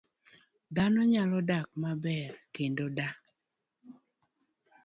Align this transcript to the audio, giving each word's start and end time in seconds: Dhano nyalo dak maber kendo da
Dhano 0.75 1.01
nyalo 1.11 1.37
dak 1.49 1.67
maber 1.81 2.31
kendo 2.55 2.85
da 2.97 3.07